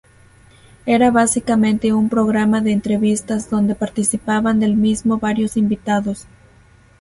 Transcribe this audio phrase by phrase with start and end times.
[0.87, 6.25] Era básicamente un programa de entrevistas, donde participaban del mismo varios invitados.